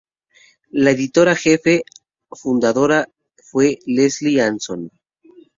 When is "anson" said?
4.39-4.89